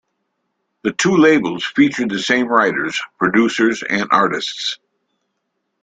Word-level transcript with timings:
The 0.81 0.93
two 0.93 1.15
labels 1.15 1.63
featured 1.63 2.09
the 2.09 2.17
same 2.17 2.47
writers, 2.47 2.99
producers 3.19 3.83
and 3.87 4.07
artists. 4.09 4.79